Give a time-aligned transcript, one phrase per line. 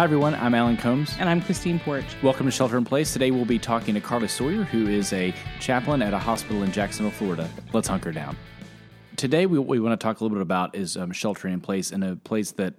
[0.00, 0.34] Hi, everyone.
[0.36, 1.14] I'm Alan Combs.
[1.18, 2.06] And I'm Christine Porch.
[2.22, 3.12] Welcome to Shelter in Place.
[3.12, 6.72] Today we'll be talking to Carly Sawyer, who is a chaplain at a hospital in
[6.72, 7.46] Jacksonville, Florida.
[7.74, 8.34] Let's hunker down.
[9.16, 11.60] Today, we, what we want to talk a little bit about is um, sheltering in
[11.60, 12.76] place in a place that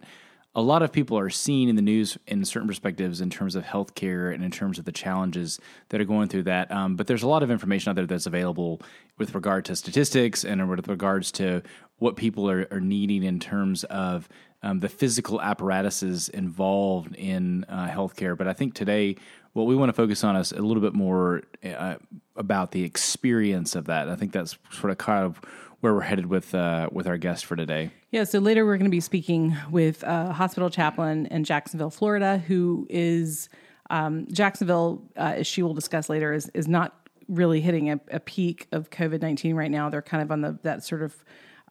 [0.56, 3.66] a lot of people are seeing in the news in certain perspectives in terms of
[3.66, 5.60] healthcare and in terms of the challenges
[5.90, 6.72] that are going through that.
[6.72, 8.82] Um, but there's a lot of information out there that's available
[9.20, 11.62] with regard to statistics and with regards to
[12.00, 14.28] what people are, are needing in terms of
[14.64, 18.38] um, the physical apparatuses involved in uh, healthcare.
[18.38, 19.16] But I think today,
[19.54, 21.96] what we want to focus on is a little bit more uh,
[22.36, 24.10] about the experience of that.
[24.10, 25.42] I think that's sort of kind of
[25.82, 27.92] where we're headed with uh, with our guest for today.
[28.12, 32.38] Yeah, so later we're going to be speaking with a hospital chaplain in Jacksonville, Florida,
[32.38, 33.50] who is
[33.90, 36.96] um, Jacksonville, uh, as she will discuss later, is is not
[37.28, 39.90] really hitting a, a peak of COVID nineteen right now.
[39.90, 41.16] They're kind of on the that sort of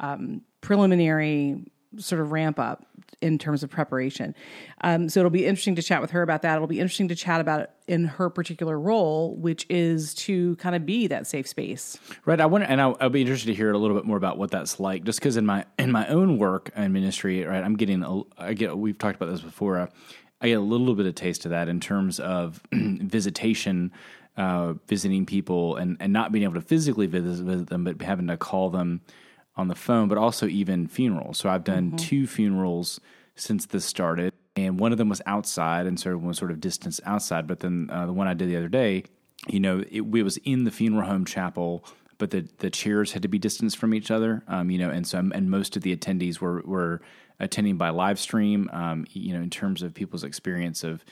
[0.00, 2.86] um, preliminary sort of ramp up
[3.20, 4.34] in terms of preparation.
[4.82, 6.56] Um, so it'll be interesting to chat with her about that.
[6.56, 10.74] It'll be interesting to chat about it in her particular role, which is to kind
[10.74, 11.98] of be that safe space.
[12.24, 12.40] Right.
[12.40, 14.50] I wonder, and I'll, I'll be interested to hear a little bit more about what
[14.50, 15.04] that's like.
[15.04, 18.54] Just because in my in my own work and ministry, right, I'm getting a, I
[18.54, 19.78] get we've talked about this before.
[19.78, 19.86] Uh,
[20.40, 23.92] I get a little bit of taste of that in terms of visitation.
[24.36, 28.28] Uh, visiting people and, and not being able to physically visit, visit them, but having
[28.28, 29.02] to call them
[29.60, 31.38] on the phone, but also even funerals.
[31.38, 31.96] So I've done mm-hmm.
[31.96, 33.00] two funerals
[33.36, 36.60] since this started, and one of them was outside and sort of was sort of
[36.60, 37.46] distance outside.
[37.46, 39.04] But then uh, the one I did the other day,
[39.46, 41.84] you know, it, it, was in the funeral home chapel,
[42.18, 44.42] but the the chairs had to be distanced from each other.
[44.48, 47.00] Um, you know, and so and most of the attendees were were
[47.38, 48.68] attending by live stream.
[48.72, 51.04] Um, you know, in terms of people's experience of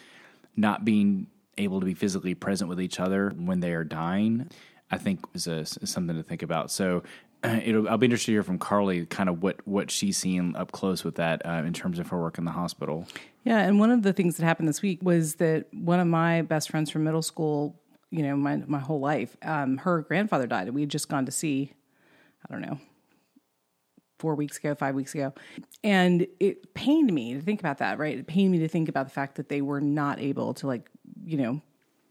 [0.57, 4.51] not being able to be physically present with each other when they are dying.
[4.91, 6.71] I think is, a, is something to think about.
[6.71, 7.03] So
[7.45, 10.73] it'll, I'll be interested to hear from Carly kind of what, what she's seeing up
[10.73, 13.07] close with that uh, in terms of her work in the hospital.
[13.45, 16.43] Yeah, and one of the things that happened this week was that one of my
[16.43, 20.67] best friends from middle school, you know, my my whole life, um, her grandfather died,
[20.67, 21.73] and we had just gone to see,
[22.47, 22.79] I don't know,
[24.19, 25.33] four weeks ago, five weeks ago,
[25.85, 27.99] and it pained me to think about that.
[27.99, 30.67] Right, it pained me to think about the fact that they were not able to
[30.67, 30.91] like,
[31.25, 31.63] you know,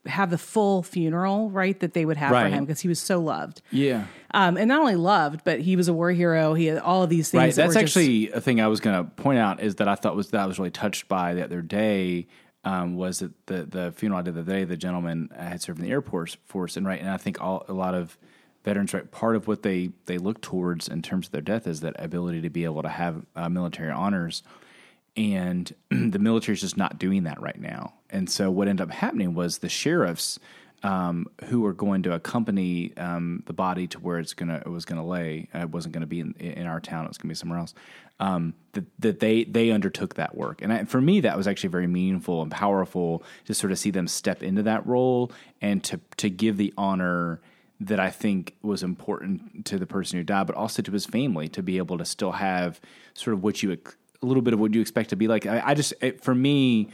[0.07, 2.44] have the full funeral, right, that they would have right.
[2.44, 3.62] for him because he was so loved.
[3.72, 4.06] Yeah.
[4.31, 6.53] Um, and not only loved, but he was a war hero.
[6.53, 7.41] He had all of these things.
[7.41, 7.56] Right.
[7.56, 8.38] That That's actually just...
[8.38, 10.45] a thing I was going to point out is that I thought was that I
[10.45, 12.28] was really touched by the other day.
[12.63, 15.79] Um, was that the the funeral I did the other day the gentleman had served
[15.79, 18.18] in the Air Force, force and right, and I think all, a lot of
[18.66, 21.79] veterans, right, part of what they they look towards in terms of their death is
[21.79, 24.44] that ability to be able to have uh, military honors
[25.18, 27.96] and the military is just not doing that right now.
[28.10, 30.40] And so what ended up happening was the sheriffs
[30.84, 34.86] um, who were going to accompany um, the body to where it's gonna it was
[34.86, 35.50] gonna lay.
[35.54, 37.06] Uh, it wasn't going to be in, in our town.
[37.06, 37.74] It was going to be somewhere else.
[38.20, 41.70] Um, that, that they they undertook that work, and I, for me that was actually
[41.70, 46.00] very meaningful and powerful to sort of see them step into that role and to
[46.18, 47.42] to give the honor
[47.80, 51.48] that I think was important to the person who died, but also to his family
[51.50, 52.82] to be able to still have
[53.14, 53.78] sort of what you
[54.22, 55.46] a little bit of what you expect to be like.
[55.46, 56.90] I, I just, it, for me,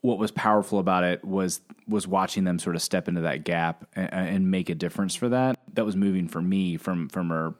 [0.00, 3.88] what was powerful about it was was watching them sort of step into that gap
[3.94, 5.58] and, and make a difference for that.
[5.74, 7.54] That was moving for me from from her.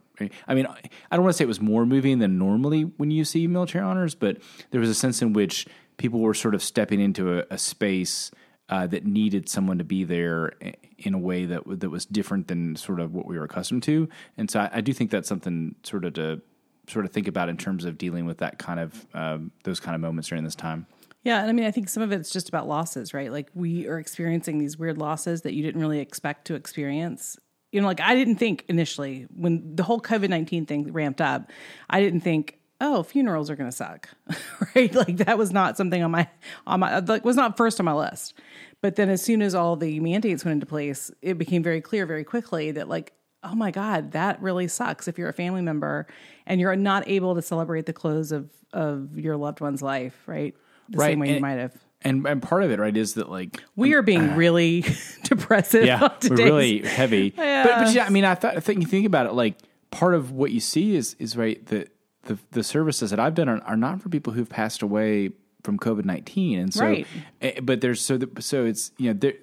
[0.48, 3.24] I mean, I don't want to say it was more moving than normally when you
[3.24, 4.38] see military honors, but
[4.70, 5.66] there was a sense in which
[5.98, 8.30] people were sort of stepping into a, a space
[8.68, 10.52] uh, that needed someone to be there
[10.98, 14.08] in a way that that was different than sort of what we were accustomed to.
[14.36, 16.40] And so I, I do think that's something sort of to
[16.88, 19.94] sort of think about in terms of dealing with that kind of um, those kind
[19.94, 20.86] of moments during this time.
[21.26, 23.32] Yeah, and I mean, I think some of it's just about losses, right?
[23.32, 27.36] Like we are experiencing these weird losses that you didn't really expect to experience.
[27.72, 31.50] You know, like I didn't think initially when the whole COVID nineteen thing ramped up,
[31.90, 34.08] I didn't think, oh, funerals are going to suck,
[34.76, 34.94] right?
[34.94, 36.28] Like that was not something on my
[36.64, 38.34] on my like was not first on my list.
[38.80, 42.06] But then as soon as all the mandates went into place, it became very clear
[42.06, 46.06] very quickly that like oh my God, that really sucks if you're a family member
[46.46, 50.54] and you're not able to celebrate the close of, of your loved one's life, right?
[50.88, 51.10] The right.
[51.10, 51.74] same way and, you might have.
[52.02, 54.84] And, and part of it, right, is that like we are being uh, really
[55.24, 55.86] depressive.
[55.86, 57.32] Yeah, we're really heavy.
[57.36, 57.56] Yeah.
[57.66, 59.56] But, but yeah, I mean, I thought I think you think about it, like
[59.90, 61.90] part of what you see is is right that
[62.22, 65.30] the the services that I've done are, are not for people who've passed away
[65.62, 67.06] from COVID nineteen, and so, right.
[67.40, 69.34] Eh, but there's so the, so it's you know there,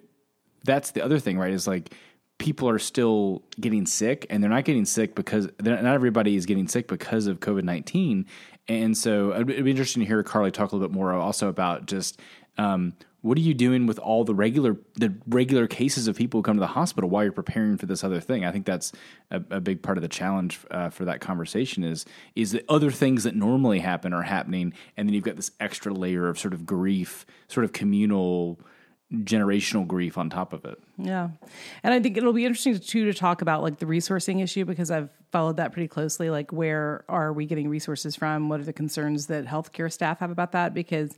[0.64, 1.52] that's the other thing, right?
[1.52, 1.94] Is like
[2.44, 6.68] people are still getting sick and they're not getting sick because not everybody is getting
[6.68, 8.26] sick because of COVID 19.
[8.68, 11.86] And so it'd be interesting to hear Carly talk a little bit more also about
[11.86, 12.20] just
[12.58, 16.44] Um, what are you doing with all the regular the regular cases of people who
[16.44, 18.44] come to the hospital while you're preparing for this other thing?
[18.44, 18.92] I think that's
[19.32, 22.06] a, a big part of the challenge uh, for that conversation is
[22.36, 25.94] is that other things that normally happen are happening, and then you've got this extra
[25.94, 28.60] layer of sort of grief, sort of communal
[29.14, 30.82] generational grief on top of it.
[30.98, 31.30] Yeah.
[31.84, 34.90] And I think it'll be interesting too to talk about like the resourcing issue because
[34.90, 36.30] I've followed that pretty closely.
[36.32, 38.50] Like where are we getting resources from?
[38.50, 40.74] What are the concerns that healthcare staff have about that?
[40.74, 41.16] Because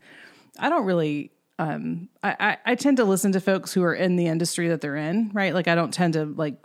[0.59, 4.17] I don't really um I, I, I tend to listen to folks who are in
[4.17, 5.53] the industry that they're in, right?
[5.53, 6.57] Like I don't tend to like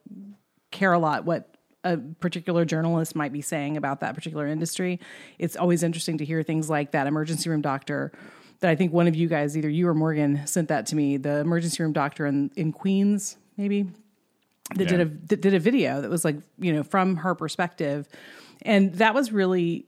[0.72, 5.00] care a lot what a particular journalist might be saying about that particular industry.
[5.38, 8.12] It's always interesting to hear things like that emergency room doctor
[8.60, 11.16] that I think one of you guys, either you or Morgan, sent that to me.
[11.16, 13.90] The emergency room doctor in, in Queens, maybe,
[14.74, 14.96] that yeah.
[14.96, 18.08] did a that did a video that was like you know from her perspective,
[18.62, 19.86] and that was really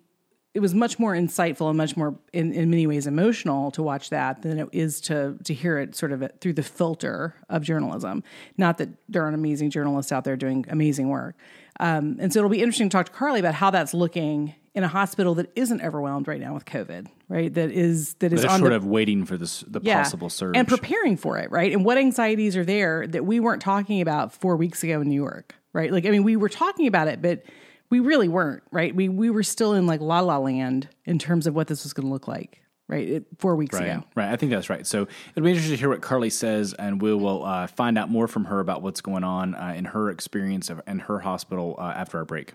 [0.54, 4.10] it was much more insightful and much more in, in many ways emotional to watch
[4.10, 8.22] that than it is to to hear it sort of through the filter of journalism.
[8.56, 11.36] Not that there aren't amazing journalists out there doing amazing work.
[11.80, 14.84] Um, and so it'll be interesting to talk to Carly about how that's looking in
[14.84, 17.52] a hospital that isn't overwhelmed right now with COVID, right?
[17.52, 20.66] That is that is sort the, of waiting for this the yeah, possible surge and
[20.66, 21.72] preparing for it, right?
[21.72, 25.14] And what anxieties are there that we weren't talking about four weeks ago in New
[25.14, 25.92] York, right?
[25.92, 27.44] Like, I mean, we were talking about it, but
[27.90, 28.94] we really weren't, right?
[28.94, 31.92] We we were still in like la la land in terms of what this was
[31.92, 32.58] going to look like.
[32.88, 34.04] Right, it, four weeks right, ago.
[34.14, 34.86] Right, I think that's right.
[34.86, 38.10] So it'll be interesting to hear what Carly says, and we will uh, find out
[38.10, 41.76] more from her about what's going on uh, in her experience of, in her hospital
[41.78, 42.52] uh, after our break.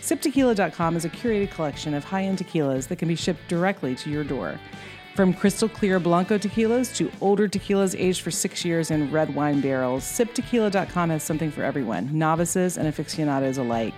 [0.00, 4.10] SipTequila.com is a curated collection of high end tequilas that can be shipped directly to
[4.10, 4.58] your door.
[5.14, 9.60] From crystal clear Blanco tequilas to older tequilas aged for six years in red wine
[9.60, 13.94] barrels, SipTequila.com has something for everyone, novices and aficionados alike.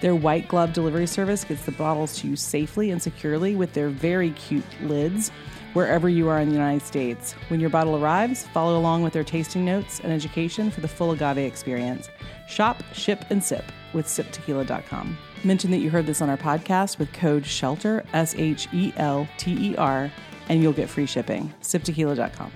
[0.00, 3.88] Their white glove delivery service gets the bottles to you safely and securely with their
[3.88, 5.30] very cute lids
[5.74, 7.32] wherever you are in the United States.
[7.48, 11.12] When your bottle arrives, follow along with their tasting notes and education for the full
[11.12, 12.08] agave experience.
[12.48, 15.18] Shop, ship, and sip with siptequila.com.
[15.44, 19.26] Mention that you heard this on our podcast with code SHELTER, S H E L
[19.38, 20.08] T E R,
[20.48, 21.52] and you'll get free shipping.
[21.62, 22.52] Siptequila.com.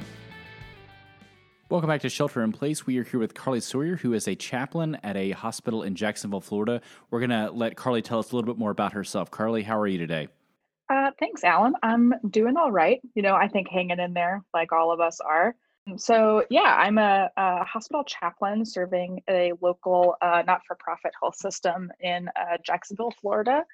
[1.68, 2.86] Welcome back to Shelter in Place.
[2.86, 6.40] We are here with Carly Sawyer, who is a chaplain at a hospital in Jacksonville,
[6.40, 6.80] Florida.
[7.10, 9.32] We're going to let Carly tell us a little bit more about herself.
[9.32, 10.28] Carly, how are you today?
[10.88, 11.72] Uh, thanks, Alan.
[11.82, 13.00] I'm doing all right.
[13.16, 15.56] You know, I think hanging in there like all of us are.
[15.96, 21.36] So, yeah, I'm a, a hospital chaplain serving a local uh, not for profit health
[21.36, 23.64] system in uh, Jacksonville, Florida.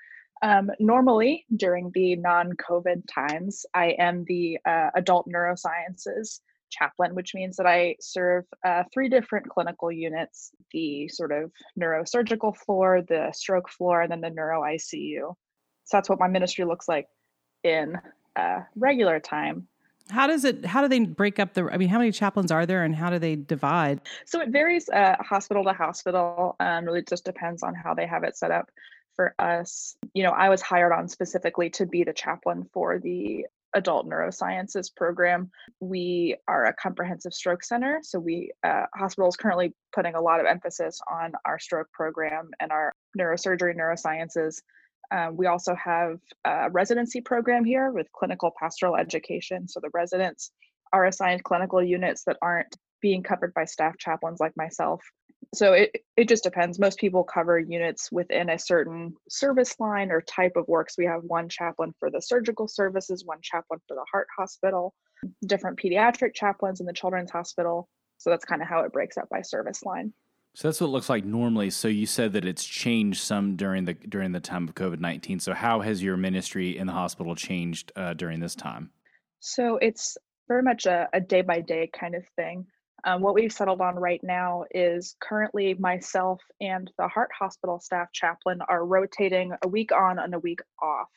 [0.42, 7.34] Um, normally, during the non COVID times, I am the uh, adult neurosciences chaplain, which
[7.34, 11.50] means that I serve uh, three different clinical units the sort of
[11.80, 15.34] neurosurgical floor, the stroke floor, and then the neuro ICU.
[15.84, 17.06] So that's what my ministry looks like
[17.62, 17.96] in
[18.36, 19.68] uh, regular time.
[20.10, 20.64] How does it?
[20.64, 21.68] How do they break up the?
[21.72, 24.00] I mean, how many chaplains are there, and how do they divide?
[24.26, 26.56] So it varies uh, hospital to hospital.
[26.60, 28.70] Um, really, just depends on how they have it set up.
[29.16, 33.46] For us, you know, I was hired on specifically to be the chaplain for the
[33.74, 35.50] adult neurosciences program.
[35.80, 40.40] We are a comprehensive stroke center, so we uh, hospital is currently putting a lot
[40.40, 44.60] of emphasis on our stroke program and our neurosurgery neurosciences
[45.12, 49.68] um, we also have a residency program here with clinical pastoral education.
[49.68, 50.50] So the residents
[50.92, 55.02] are assigned clinical units that aren't being covered by staff chaplains like myself.
[55.54, 56.78] So it, it just depends.
[56.78, 60.96] Most people cover units within a certain service line or type of works.
[60.96, 64.94] We have one chaplain for the surgical services, one chaplain for the heart hospital,
[65.44, 67.88] different pediatric chaplains in the children's hospital.
[68.16, 70.14] So that's kind of how it breaks up by service line.
[70.54, 71.70] So that's what it looks like normally.
[71.70, 75.40] So you said that it's changed some during the during the time of COVID nineteen.
[75.40, 78.90] So how has your ministry in the hospital changed uh, during this time?
[79.40, 80.18] So it's
[80.48, 82.66] very much a, a day by day kind of thing.
[83.04, 88.12] Um, what we've settled on right now is currently myself and the heart hospital staff
[88.12, 91.08] chaplain are rotating a week on and a week off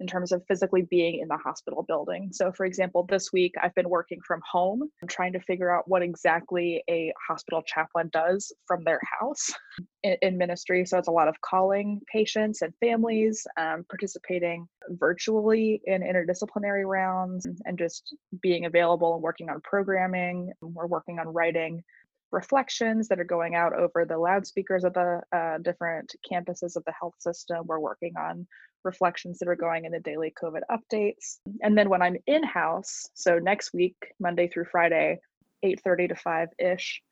[0.00, 2.30] in terms of physically being in the hospital building.
[2.32, 4.82] So, for example, this week I've been working from home.
[5.02, 9.50] I'm trying to figure out what exactly a hospital chaplain does from their house
[10.02, 10.84] in, in ministry.
[10.86, 17.46] So, it's a lot of calling patients and families, um, participating virtually in interdisciplinary rounds,
[17.64, 20.52] and just being available and working on programming.
[20.60, 21.82] We're working on writing
[22.30, 26.92] reflections that are going out over the loudspeakers of the uh, different campuses of the
[26.98, 27.66] health system.
[27.66, 28.46] We're working on
[28.84, 31.38] reflections that are going in the daily COVID updates.
[31.62, 35.20] And then when I'm in house, so next week, Monday through Friday,
[35.64, 37.02] 8:30 to 5 ish,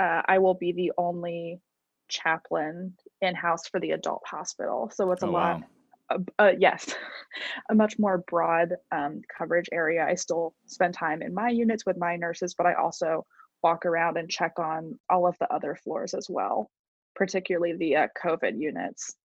[0.00, 1.60] uh, I will be the only
[2.08, 4.90] chaplain in house for the adult hospital.
[4.94, 5.66] So it's a oh, lot wow.
[6.10, 6.94] uh, uh, yes,
[7.70, 10.04] a much more broad um, coverage area.
[10.04, 13.26] I still spend time in my units with my nurses, but I also
[13.62, 16.70] walk around and check on all of the other floors as well,
[17.14, 19.16] particularly the uh, COVID units.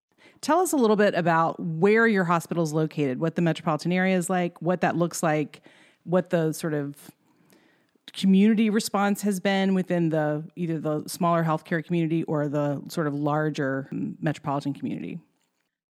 [0.42, 4.18] Tell us a little bit about where your hospital is located, what the metropolitan area
[4.18, 5.62] is like, what that looks like,
[6.04, 6.96] what the sort of
[8.14, 13.14] community response has been within the either the smaller healthcare community or the sort of
[13.14, 15.20] larger metropolitan community.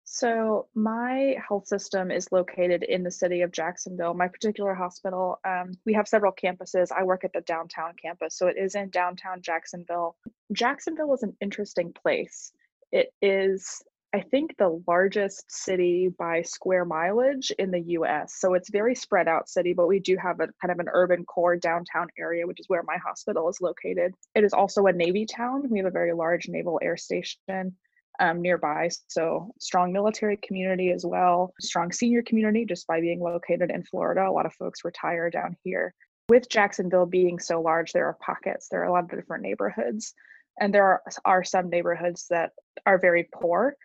[0.10, 4.14] So, my health system is located in the city of Jacksonville.
[4.14, 6.94] My particular hospital, um, we have several campuses.
[6.94, 10.16] I work at the downtown campus, so it is in downtown Jacksonville.
[10.54, 12.54] Jacksonville is an interesting place.
[12.90, 13.84] It is
[14.14, 18.36] I think the largest city by square mileage in the US.
[18.40, 21.26] So it's very spread out city, but we do have a kind of an urban
[21.26, 24.14] core downtown area, which is where my hospital is located.
[24.34, 25.70] It is also a Navy town.
[25.70, 27.76] We have a very large naval air station
[28.20, 28.90] um, nearby.
[29.08, 34.28] So strong military community as well, strong senior community just by being located in Florida.
[34.28, 35.94] A lot of folks retire down here.
[36.30, 40.14] With Jacksonville being so large, there are pockets, there are a lot of different neighborhoods.
[40.60, 42.52] And there are, are some neighborhoods that
[42.86, 43.76] are very poor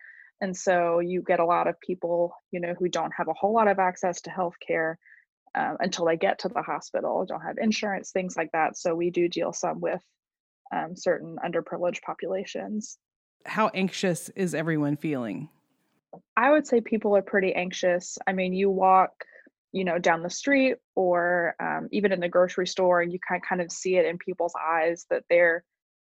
[0.43, 3.53] and so you get a lot of people, you know, who don't have a whole
[3.53, 4.95] lot of access to healthcare
[5.55, 8.77] um, until they get to the hospital, don't have insurance, things like that.
[8.77, 10.01] So we do deal some with
[10.75, 12.97] um, certain underprivileged populations.
[13.45, 15.49] How anxious is everyone feeling?
[16.37, 18.17] I would say people are pretty anxious.
[18.27, 19.11] I mean, you walk,
[19.71, 23.41] you know, down the street or um, even in the grocery store, and you can
[23.47, 25.63] kind of see it in people's eyes that they're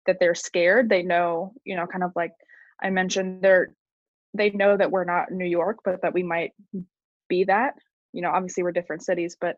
[0.06, 0.88] that they're scared.
[0.88, 2.32] They know, you know, kind of like
[2.82, 3.74] I mentioned, they're
[4.34, 6.52] they know that we're not New York, but that we might
[7.28, 7.74] be that.
[8.12, 9.56] You know, obviously we're different cities, but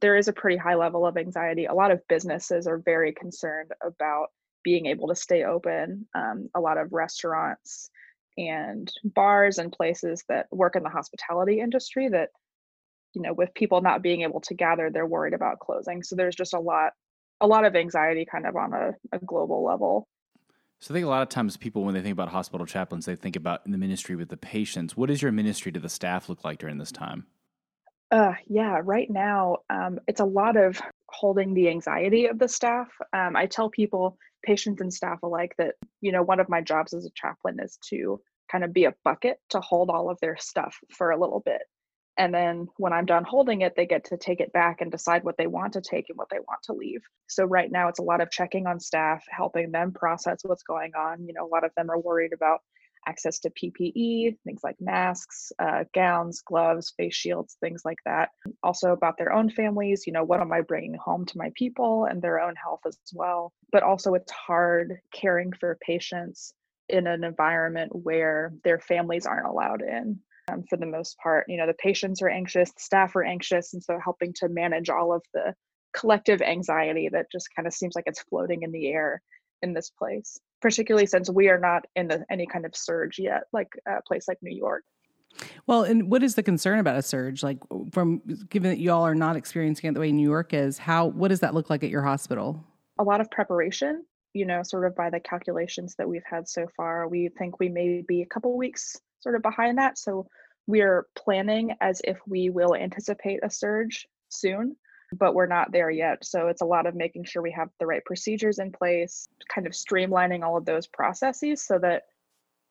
[0.00, 1.66] there is a pretty high level of anxiety.
[1.66, 4.28] A lot of businesses are very concerned about
[4.62, 6.06] being able to stay open.
[6.14, 7.90] Um, a lot of restaurants
[8.38, 12.30] and bars and places that work in the hospitality industry that,
[13.14, 16.02] you know, with people not being able to gather, they're worried about closing.
[16.02, 16.92] So there's just a lot,
[17.40, 20.08] a lot of anxiety kind of on a, a global level.
[20.80, 23.14] So I think a lot of times people, when they think about hospital chaplains, they
[23.14, 24.96] think about the ministry with the patients.
[24.96, 27.26] What does your ministry to the staff look like during this time?
[28.10, 32.88] Uh, yeah, right now um, it's a lot of holding the anxiety of the staff.
[33.12, 36.94] Um, I tell people, patients and staff alike, that you know one of my jobs
[36.94, 38.20] as a chaplain is to
[38.50, 41.62] kind of be a bucket to hold all of their stuff for a little bit.
[42.18, 45.24] And then when i'm done holding it they get to take it back and decide
[45.24, 47.00] what they want to take and what they want to leave.
[47.26, 50.92] So right now it's a lot of checking on staff helping them process what's going
[50.94, 51.26] on.
[51.26, 52.60] You know a lot of them are worried about
[53.06, 58.30] access to ppe things like masks uh, gowns gloves face shields things like that.
[58.62, 62.06] Also about their own families you know what am i bringing home to my people
[62.06, 63.52] and their own health as well.
[63.70, 66.54] But also it's hard caring for patients
[66.88, 70.18] in an environment where their families aren't allowed in
[70.50, 71.46] um, for the most part.
[71.48, 74.90] You know, the patients are anxious, the staff are anxious, and so helping to manage
[74.90, 75.54] all of the
[75.94, 79.22] collective anxiety that just kind of seems like it's floating in the air
[79.62, 83.42] in this place, particularly since we are not in the, any kind of surge yet,
[83.52, 84.84] like a place like New York.
[85.66, 87.42] Well, and what is the concern about a surge?
[87.42, 87.58] Like,
[87.90, 91.28] from given that y'all are not experiencing it the way New York is, how what
[91.28, 92.64] does that look like at your hospital?
[92.98, 94.04] A lot of preparation.
[94.34, 97.68] You know, sort of by the calculations that we've had so far, we think we
[97.68, 99.98] may be a couple weeks sort of behind that.
[99.98, 100.26] So
[100.66, 104.76] we're planning as if we will anticipate a surge soon,
[105.18, 106.24] but we're not there yet.
[106.24, 109.66] So it's a lot of making sure we have the right procedures in place, kind
[109.66, 112.04] of streamlining all of those processes so that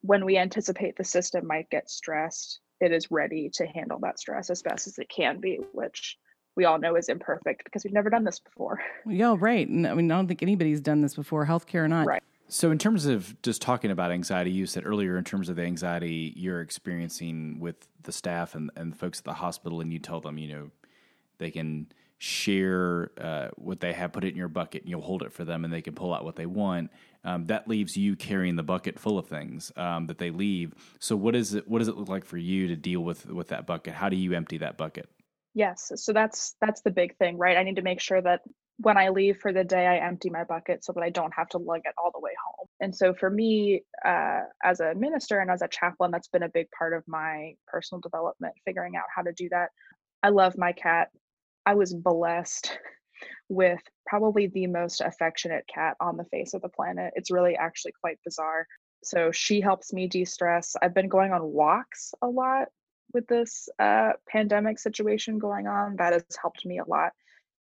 [0.02, 4.50] when we anticipate the system might get stressed, it is ready to handle that stress
[4.50, 6.18] as best as it can be, which
[6.56, 8.80] we all know is imperfect because we've never done this before.
[9.08, 9.68] Yeah, right.
[9.68, 12.08] And I mean, I don't think anybody's done this before, healthcare or not.
[12.08, 12.24] Right.
[12.48, 15.62] So, in terms of just talking about anxiety, you said earlier in terms of the
[15.62, 20.00] anxiety you're experiencing with the staff and, and the folks at the hospital, and you
[20.00, 20.72] tell them, you know,
[21.38, 21.88] they can
[22.22, 25.44] share uh, what they have, put it in your bucket, and you'll hold it for
[25.44, 26.92] them, and they can pull out what they want.
[27.24, 30.76] Um, that leaves you carrying the bucket full of things um, that they leave.
[31.00, 31.68] So, what is it?
[31.68, 33.96] What does it look like for you to deal with with that bucket?
[33.96, 35.10] How do you empty that bucket?
[35.56, 37.58] Yes, so that's that's the big thing, right?
[37.58, 38.42] I need to make sure that
[38.78, 41.50] when I leave for the day, I empty my bucket so that I don't have
[41.50, 42.68] to lug it all the way home.
[42.80, 46.50] And so for me, uh, as a minister and as a chaplain, that's been a
[46.50, 49.70] big part of my personal development, figuring out how to do that.
[50.24, 51.10] I love my cat.
[51.66, 52.78] I was blessed
[53.50, 57.14] with probably the most affectionate cat on the face of the planet.
[57.16, 58.66] It's really actually quite bizarre.
[59.04, 60.76] So she helps me de stress.
[60.82, 62.68] I've been going on walks a lot
[63.14, 65.96] with this uh, pandemic situation going on.
[65.98, 67.12] That has helped me a lot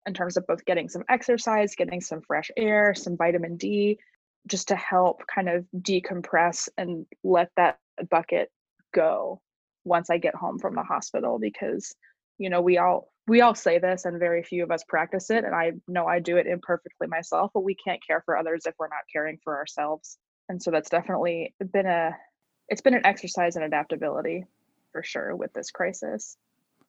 [0.07, 3.99] in terms of both getting some exercise, getting some fresh air, some vitamin D,
[4.47, 7.79] just to help kind of decompress and let that
[8.11, 8.51] bucket
[8.95, 9.41] go
[9.85, 11.95] once I get home from the hospital because
[12.39, 15.45] you know we all we all say this and very few of us practice it
[15.45, 18.75] and I know I do it imperfectly myself but we can't care for others if
[18.79, 20.19] we're not caring for ourselves
[20.49, 22.17] and so that's definitely been a
[22.69, 24.45] it's been an exercise in adaptability
[24.93, 26.37] for sure with this crisis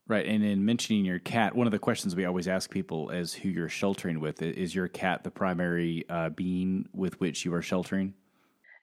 [0.08, 3.32] Right, and in mentioning your cat, one of the questions we always ask people is
[3.32, 4.42] who you're sheltering with.
[4.42, 8.16] Is your cat the primary uh, being with which you are sheltering?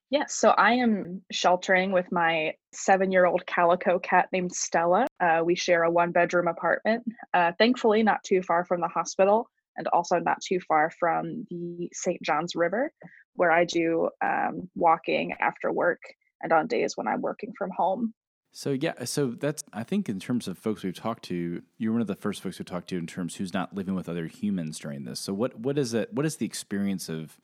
[0.09, 5.07] Yes, so I am sheltering with my seven year old calico cat named Stella.
[5.19, 9.51] Uh, we share a one bedroom apartment, uh, thankfully, not too far from the hospital
[9.77, 12.23] and also not too far from the St.
[12.23, 12.93] Johns River,
[13.35, 16.01] where I do um, walking after work
[16.41, 18.15] and on days when I'm working from home.
[18.53, 22.01] So yeah, so that's I think in terms of folks we've talked to, you're one
[22.01, 24.79] of the first folks we talked to in terms who's not living with other humans
[24.79, 25.19] during this.
[25.19, 26.15] So what what is it?
[26.15, 27.39] What is the experience of?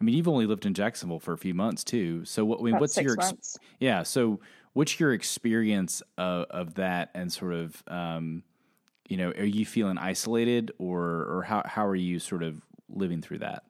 [0.00, 2.24] I mean, you've only lived in Jacksonville for a few months too.
[2.24, 2.60] So what?
[2.60, 4.02] I mean, what's your ex- yeah?
[4.02, 4.40] So
[4.72, 8.42] what's your experience of, of that and sort of um,
[9.08, 13.22] you know, are you feeling isolated or or how how are you sort of living
[13.22, 13.64] through that?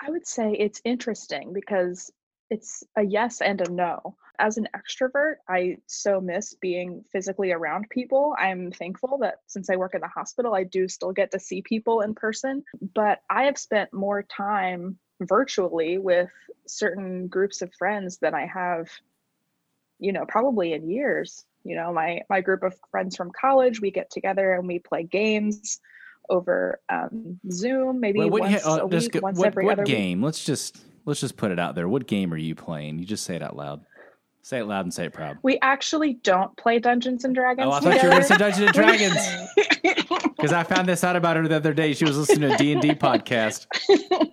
[0.00, 2.10] I would say it's interesting because
[2.50, 4.16] it's a yes and a no.
[4.38, 8.34] As an extrovert, I so miss being physically around people.
[8.38, 11.62] I'm thankful that since I work in the hospital, I do still get to see
[11.62, 12.64] people in person.
[12.94, 16.30] But I have spent more time virtually with
[16.66, 18.88] certain groups of friends that I have,
[19.98, 21.44] you know, probably in years.
[21.64, 25.04] You know, my my group of friends from college, we get together and we play
[25.04, 25.80] games
[26.28, 29.82] over um, Zoom, maybe Well, once uh, a week, go- once what, every what other
[29.82, 29.92] week.
[29.92, 30.22] game?
[30.22, 31.88] Let's just let's just put it out there.
[31.88, 32.98] What game are you playing?
[32.98, 33.84] You just say it out loud.
[34.44, 35.38] Say it loud and say it proud.
[35.44, 37.68] We actually don't play Dungeons and Dragons.
[37.68, 38.36] Oh, I thought you were going to say.
[38.36, 39.16] Dungeons and Dragons
[40.36, 41.92] because I found this out about her the other day.
[41.94, 43.66] She was listening to a D and D podcast.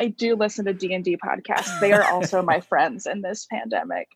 [0.00, 1.78] I do listen to D and D podcasts.
[1.80, 4.08] They are also my friends in this pandemic.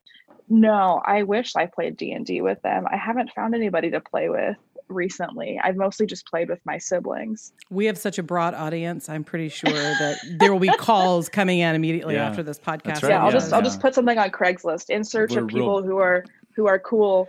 [0.48, 2.86] No, I wish I played D and D with them.
[2.90, 4.56] I haven't found anybody to play with
[4.88, 5.58] recently.
[5.62, 7.52] I've mostly just played with my siblings.
[7.70, 9.08] We have such a broad audience.
[9.08, 13.02] I'm pretty sure that there will be calls coming in immediately Yeah, after this podcast.
[13.02, 15.47] right, yeah, I'll yeah, just I'll just put something on Craigslist in search We're of
[15.47, 17.28] real- people who are who are cool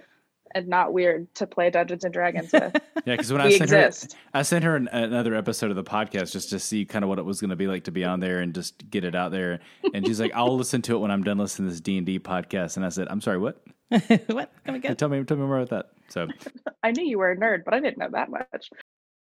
[0.56, 2.76] and not weird to play Dungeons and Dragons with.
[3.06, 4.14] Yeah, because when I sent exist.
[4.14, 7.10] her, I sent her an, another episode of the podcast just to see kind of
[7.10, 9.14] what it was going to be like to be on there and just get it
[9.14, 9.60] out there.
[9.94, 12.06] And she's like, "I'll listen to it when I'm done listening to this D and
[12.06, 13.62] D podcast." And I said, "I'm sorry, what?
[13.90, 14.54] what?
[14.66, 14.96] Come again?
[14.96, 16.28] Tell me, tell me more about that." So
[16.84, 18.70] I knew you were a nerd, but I didn't know that much.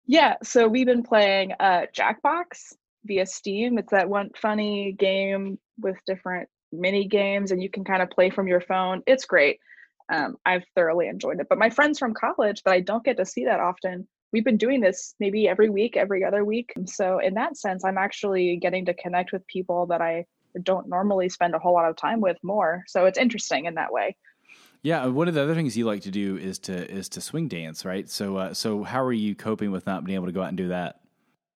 [0.05, 2.75] Yeah, so we've been playing uh, Jackbox
[3.05, 3.79] via Steam.
[3.79, 8.29] It's that one funny game with different mini games, and you can kind of play
[8.29, 9.01] from your phone.
[9.07, 9.59] It's great.
[10.11, 11.47] Um, I've thoroughly enjoyed it.
[11.49, 14.57] But my friends from college that I don't get to see that often, we've been
[14.57, 16.73] doing this maybe every week, every other week.
[16.85, 20.25] So in that sense, I'm actually getting to connect with people that I
[20.63, 22.83] don't normally spend a whole lot of time with more.
[22.87, 24.15] So it's interesting in that way.
[24.83, 27.47] Yeah, one of the other things you like to do is to is to swing
[27.47, 28.07] dance, right?
[28.07, 30.57] So uh, so how are you coping with not being able to go out and
[30.57, 30.99] do that?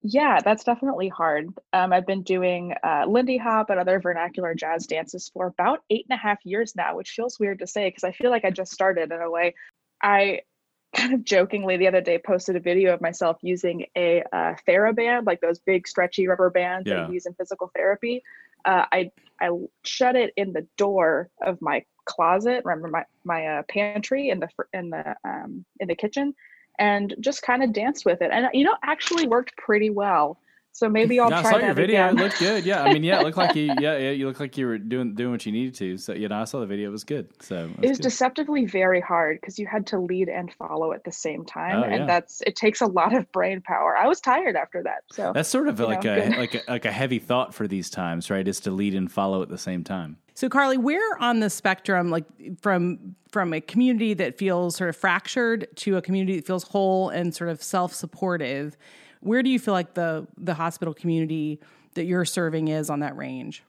[0.01, 1.49] Yeah, that's definitely hard.
[1.73, 6.05] Um, I've been doing uh, Lindy Hop and other vernacular jazz dances for about eight
[6.09, 8.51] and a half years now, which feels weird to say because I feel like I
[8.51, 9.55] just started in a way.
[10.01, 10.41] I
[10.95, 15.25] kind of jokingly the other day posted a video of myself using a uh, TheraBand,
[15.27, 17.01] like those big stretchy rubber bands Yeah.
[17.01, 18.23] that you use in physical therapy.
[18.65, 19.49] Uh, I I
[19.83, 24.49] shut it in the door of my closet, remember my my uh, pantry in the
[24.73, 26.33] in the um, in the kitchen,
[26.79, 30.39] and just kind of danced with it, and you know actually worked pretty well.
[30.71, 32.05] So maybe I'll yeah, I try saw that your video.
[32.05, 32.19] again.
[32.19, 32.63] It looked good.
[32.63, 33.65] Yeah, I mean, yeah, it looked like you.
[33.79, 35.97] Yeah, yeah, you looked like you were doing doing what you needed to.
[35.97, 36.87] So you know, I saw the video.
[36.89, 37.27] It was good.
[37.41, 40.93] So it it was was deceptively very hard because you had to lead and follow
[40.93, 41.95] at the same time Oh, yeah.
[41.95, 45.33] and that's it takes a lot of brain power i was tired after that so
[45.33, 46.37] That's sort of like know, a good.
[46.37, 48.47] like a, like a heavy thought for these times, right?
[48.47, 50.17] Is to lead and follow at the same time.
[50.39, 52.23] So Carly, where are on the spectrum, like
[52.61, 57.09] from from a community that feels sort of fractured to a community that feels whole
[57.09, 58.77] and sort of self supportive,
[59.19, 61.59] where do you feel like the the hospital community
[61.95, 63.63] that you're serving is on that range?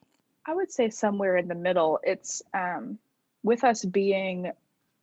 [0.46, 2.96] i would say somewhere in the middle it's um,
[3.42, 4.52] with us being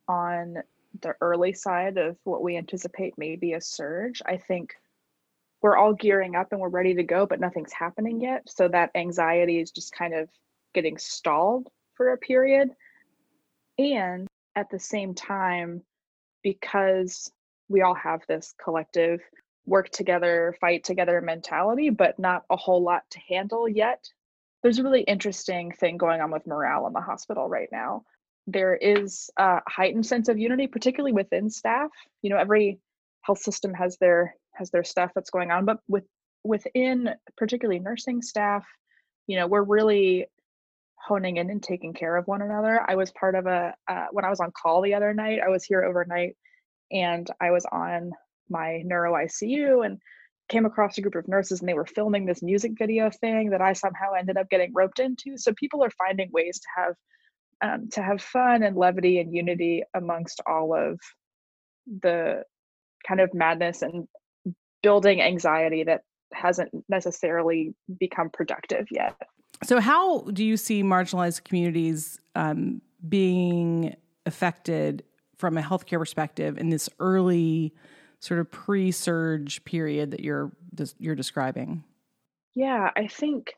[0.08, 0.56] on
[1.02, 4.74] the early side of what we anticipate may be a surge i think
[5.60, 8.90] we're all gearing up and we're ready to go but nothing's happening yet so that
[8.94, 10.30] anxiety is just kind of
[10.78, 12.68] getting stalled for a period.
[13.78, 15.82] And at the same time
[16.42, 17.30] because
[17.68, 19.20] we all have this collective
[19.66, 24.02] work together fight together mentality but not a whole lot to handle yet
[24.62, 28.02] there's a really interesting thing going on with morale in the hospital right now.
[28.46, 31.90] There is a heightened sense of unity particularly within staff.
[32.22, 32.80] You know every
[33.22, 36.04] health system has their has their stuff that's going on but with
[36.44, 38.64] within particularly nursing staff
[39.26, 40.26] you know we're really
[41.08, 42.80] honing in and taking care of one another.
[42.86, 45.40] I was part of a uh, when I was on call the other night.
[45.44, 46.36] I was here overnight,
[46.92, 48.12] and I was on
[48.50, 49.98] my neuro ICU and
[50.48, 53.60] came across a group of nurses and they were filming this music video thing that
[53.60, 55.36] I somehow ended up getting roped into.
[55.36, 56.94] So people are finding ways to have
[57.60, 61.00] um, to have fun and levity and unity amongst all of
[62.02, 62.44] the
[63.06, 64.06] kind of madness and
[64.82, 69.16] building anxiety that hasn't necessarily become productive yet.
[69.64, 75.02] So, how do you see marginalized communities um, being affected
[75.36, 77.74] from a healthcare perspective in this early
[78.20, 80.52] sort of pre-surge period that you're
[80.98, 81.84] you're describing?
[82.54, 83.54] Yeah, I think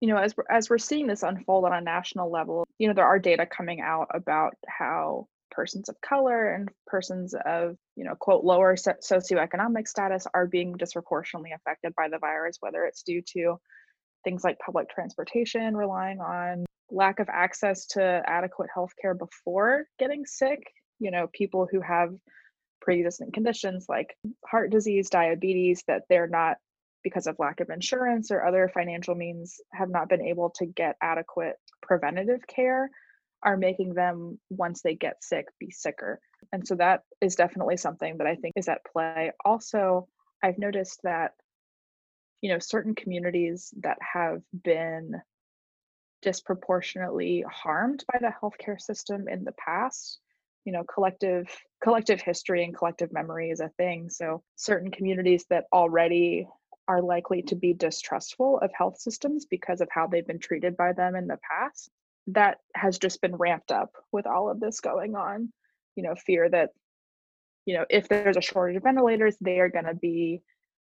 [0.00, 3.06] you know as as we're seeing this unfold on a national level, you know there
[3.06, 8.44] are data coming out about how persons of color and persons of you know quote
[8.44, 13.56] lower socioeconomic status are being disproportionately affected by the virus whether it's due to
[14.24, 20.24] things like public transportation relying on lack of access to adequate health care before getting
[20.26, 20.60] sick
[20.98, 22.10] you know people who have
[22.80, 24.14] pre-existing conditions like
[24.46, 26.56] heart disease diabetes that they're not
[27.02, 30.96] because of lack of insurance or other financial means have not been able to get
[31.02, 32.90] adequate preventative care
[33.42, 36.18] are making them once they get sick be sicker.
[36.50, 39.32] And so that is definitely something that i think is at play.
[39.44, 40.08] Also
[40.42, 41.32] i've noticed that
[42.44, 45.14] you know certain communities that have been
[46.20, 50.18] disproportionately harmed by the healthcare system in the past
[50.66, 51.48] you know collective
[51.82, 54.10] collective history and collective memory is a thing.
[54.10, 56.46] So certain communities that already
[56.86, 60.92] are likely to be distrustful of health systems because of how they've been treated by
[60.92, 61.88] them in the past
[62.26, 65.50] that has just been ramped up with all of this going on.
[65.96, 66.72] You know fear that
[67.64, 70.42] you know if there's a shortage of ventilators they are going to be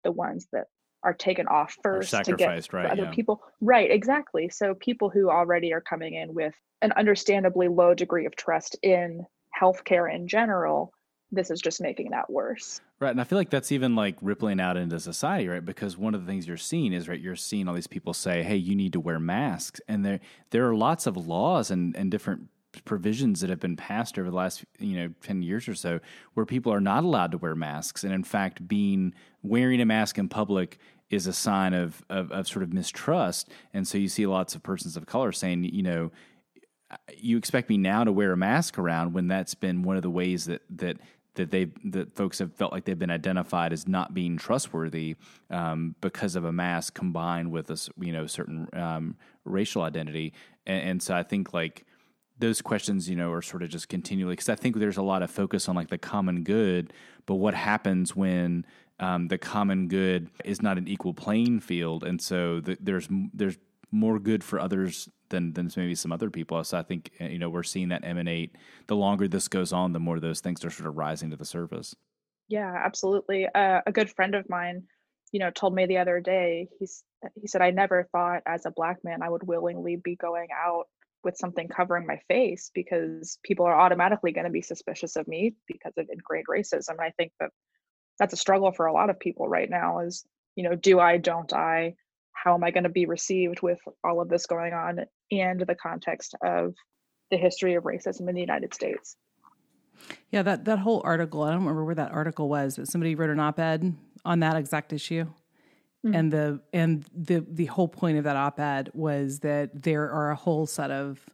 [0.04, 0.66] the ones that
[1.06, 3.10] are taken off first to get right, other yeah.
[3.10, 8.26] people right exactly so people who already are coming in with an understandably low degree
[8.26, 9.24] of trust in
[9.58, 10.92] healthcare in general
[11.32, 12.80] this is just making that worse.
[13.00, 13.10] Right.
[13.10, 15.64] And I feel like that's even like rippling out into society, right?
[15.64, 18.42] Because one of the things you're seeing is, right, you're seeing all these people say,
[18.42, 19.80] hey, you need to wear masks.
[19.88, 22.48] And there there are lots of laws and, and different
[22.84, 25.98] provisions that have been passed over the last you know 10 years or so
[26.34, 30.18] where people are not allowed to wear masks and in fact being wearing a mask
[30.18, 30.78] in public
[31.10, 33.48] is a sign of, of, of sort of mistrust.
[33.72, 36.10] And so you see lots of persons of color saying you know
[37.16, 40.10] you expect me now to wear a mask around when that's been one of the
[40.10, 40.98] ways that that
[41.34, 45.16] that they that folks have felt like they've been identified as not being trustworthy
[45.50, 50.32] um, because of a mask combined with a you know certain um, racial identity,
[50.66, 51.84] and, and, so I think like
[52.38, 55.22] those questions you know are sort of just continually because I think there's a lot
[55.22, 56.92] of focus on like the common good,
[57.26, 58.64] but what happens when
[58.98, 63.58] um, the common good is not an equal playing field, and so the, there's there's
[63.92, 66.62] more good for others than than maybe some other people.
[66.64, 68.56] So I think uh, you know we're seeing that emanate.
[68.86, 71.44] The longer this goes on, the more those things are sort of rising to the
[71.44, 71.94] surface.
[72.48, 73.46] Yeah, absolutely.
[73.46, 74.84] Uh, a good friend of mine,
[75.32, 76.68] you know, told me the other day.
[76.78, 77.02] He's
[77.34, 80.84] he said I never thought as a black man I would willingly be going out
[81.24, 85.54] with something covering my face because people are automatically going to be suspicious of me
[85.66, 86.90] because of ingrained racism.
[86.90, 87.50] And I think that
[88.18, 90.00] that's a struggle for a lot of people right now.
[90.00, 90.24] Is
[90.54, 91.94] you know, do I, don't I?
[92.46, 95.00] how am I going to be received with all of this going on
[95.32, 96.74] and the context of
[97.30, 99.16] the history of racism in the United States.
[100.30, 103.30] Yeah, that, that whole article, I don't remember where that article was, but somebody wrote
[103.30, 105.24] an op-ed on that exact issue.
[106.04, 106.14] Mm-hmm.
[106.14, 110.36] And the and the the whole point of that op-ed was that there are a
[110.36, 111.24] whole set of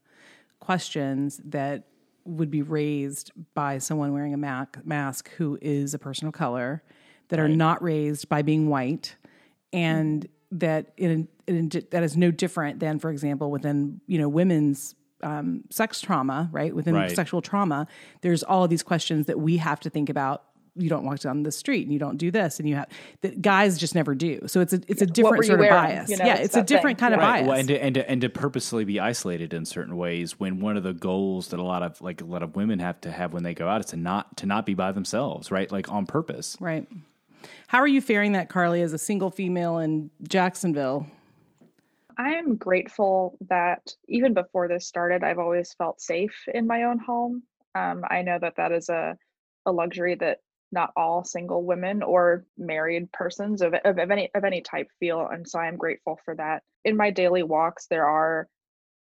[0.60, 1.88] questions that
[2.24, 6.82] would be raised by someone wearing a mac, mask who is a person of color
[7.28, 7.44] that right.
[7.44, 9.16] are not raised by being white
[9.72, 14.94] and that in, in, that is no different than, for example, within you know women's
[15.22, 16.74] um, sex trauma, right?
[16.74, 17.10] Within right.
[17.10, 17.86] sexual trauma,
[18.20, 20.44] there's all of these questions that we have to think about.
[20.74, 22.88] You don't walk down the street and you don't do this, and you have
[23.20, 24.40] that guys just never do.
[24.46, 25.74] So it's a it's a different sort of wearing?
[25.74, 26.10] bias.
[26.10, 27.10] You know, yeah, it's, it's a different thing.
[27.10, 27.28] kind yeah.
[27.28, 27.46] of bias.
[27.48, 30.76] Well, and, to, and to, and to purposely be isolated in certain ways when one
[30.76, 33.32] of the goals that a lot of like a lot of women have to have
[33.32, 35.70] when they go out is to not to not be by themselves, right?
[35.70, 36.86] Like on purpose, right?
[37.66, 41.06] How are you faring that, Carly, as a single female in Jacksonville?
[42.18, 46.98] I am grateful that even before this started, I've always felt safe in my own
[46.98, 47.42] home.
[47.74, 49.16] Um, I know that that is a,
[49.66, 50.38] a luxury that
[50.72, 55.26] not all single women or married persons of, of, of any of any type feel,
[55.26, 56.62] and so I am grateful for that.
[56.84, 58.48] In my daily walks, there are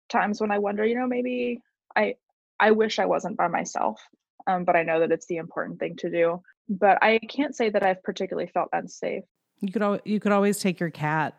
[0.09, 1.61] times when I wonder, you know, maybe
[1.95, 2.15] I
[2.59, 4.01] I wish I wasn't by myself,
[4.47, 7.69] um, but I know that it's the important thing to do but I can't say
[7.69, 9.23] that I've particularly felt unsafe.
[9.61, 11.35] You could al- you could always take your cat.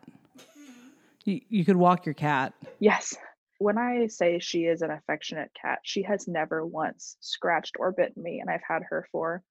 [1.23, 2.53] You you could walk your cat.
[2.79, 3.15] Yes.
[3.57, 8.21] when I say she is an affectionate cat, she has never once scratched or bitten
[8.21, 9.41] me, and I've had her for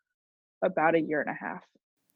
[0.63, 1.65] about a year and a half.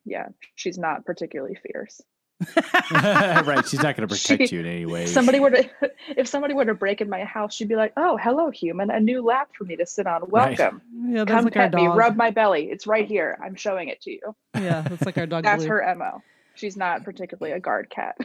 [0.05, 2.01] Yeah, she's not particularly fierce.
[2.92, 5.07] right, she's not going to protect she, you in any way.
[5.07, 5.68] Somebody were to,
[6.16, 9.01] if somebody were to break in my house, she'd be like, "Oh, hello, human, a
[9.01, 10.22] new lap for me to sit on.
[10.29, 10.81] Welcome.
[10.94, 11.16] Right.
[11.16, 12.70] Yeah, Come like pet me, rub my belly.
[12.70, 13.38] It's right here.
[13.44, 15.44] I'm showing it to you." Yeah, that's like our dog.
[15.44, 15.68] that's Blue.
[15.70, 16.22] her mo.
[16.55, 18.16] She's not particularly a guard cat.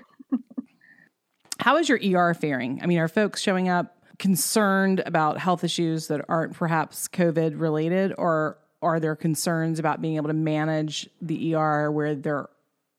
[1.59, 2.79] How is your ER faring?
[2.81, 8.13] I mean, are folks showing up concerned about health issues that aren't perhaps COVID related,
[8.17, 12.49] or are there concerns about being able to manage the ER where they're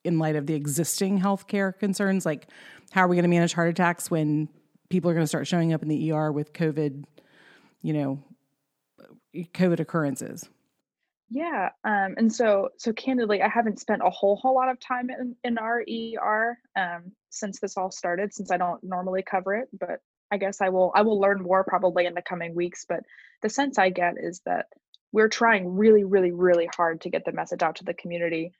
[0.04, 2.26] in light of the existing healthcare concerns?
[2.26, 2.48] Like,
[2.90, 4.48] how are we going to manage heart attacks when
[4.88, 7.04] people are going to start showing up in the ER with COVID,
[7.82, 8.22] you know,
[9.34, 10.48] COVID occurrences?
[11.30, 15.08] Yeah, um, and so so candidly, I haven't spent a whole whole lot of time
[15.10, 18.32] in in our ER um, since this all started.
[18.32, 21.64] Since I don't normally cover it, but I guess I will I will learn more
[21.64, 22.84] probably in the coming weeks.
[22.88, 23.00] But
[23.42, 24.66] the sense I get is that
[25.14, 28.52] we're trying really really really hard to get the message out to the community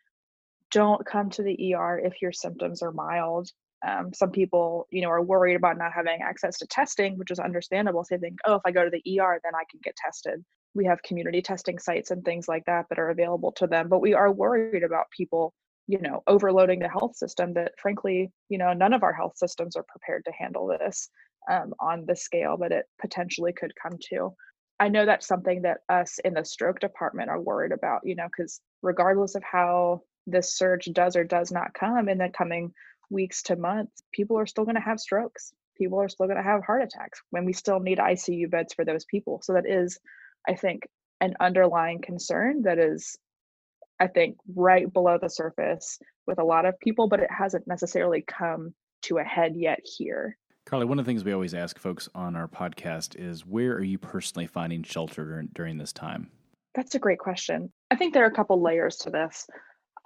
[0.75, 3.49] don't come to the ER if your symptoms are mild.
[3.87, 7.38] Um, some people, you know, are worried about not having access to testing, which is
[7.38, 8.03] understandable.
[8.03, 10.45] So they think, oh, if I go to the ER, then I can get tested.
[10.75, 13.88] We have community testing sites and things like that that are available to them.
[13.88, 15.55] But we are worried about people,
[15.87, 19.77] you know, overloading the health system that, frankly, you know, none of our health systems
[19.77, 21.09] are prepared to handle this
[21.49, 24.35] um, on the scale that it potentially could come to.
[24.85, 28.27] I know that's something that us in the stroke department are worried about, you know,
[28.27, 32.70] because regardless of how this surge does or does not come in the coming
[33.09, 35.55] weeks to months, people are still going to have strokes.
[35.79, 38.85] People are still going to have heart attacks when we still need ICU beds for
[38.85, 39.40] those people.
[39.42, 39.99] So that is,
[40.47, 40.87] I think,
[41.23, 43.16] an underlying concern that is,
[43.99, 48.20] I think, right below the surface with a lot of people, but it hasn't necessarily
[48.20, 50.37] come to a head yet here.
[50.66, 53.85] Carly, one of the things we always ask folks on our podcast is where are
[53.85, 56.31] you personally finding shelter during, this time?
[56.74, 57.70] That's a great question.
[57.90, 59.46] I think there are a couple layers to this.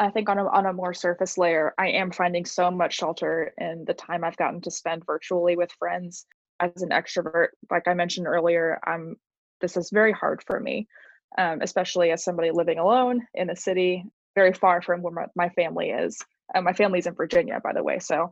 [0.01, 3.53] I think on a on a more surface layer, I am finding so much shelter
[3.57, 6.27] in the time I've gotten to spend virtually with friends.
[6.61, 9.16] As an extrovert, like I mentioned earlier, I'm
[9.61, 10.88] this is very hard for me,
[11.37, 15.49] um, especially as somebody living alone in a city very far from where my, my
[15.51, 16.21] family is.
[16.53, 18.31] Uh, my family's in Virginia, by the way, so